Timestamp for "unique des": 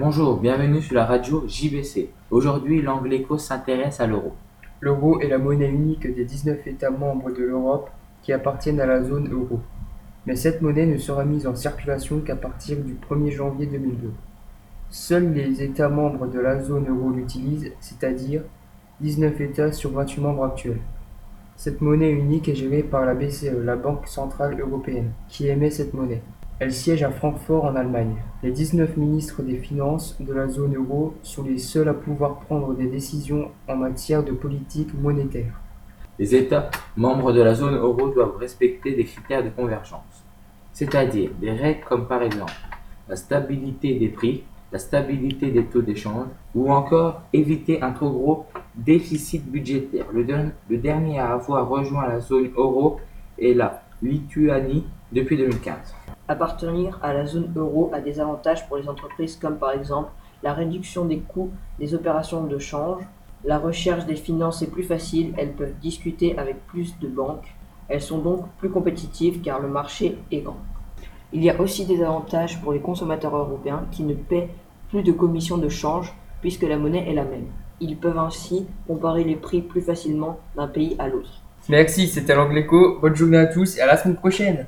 5.68-6.24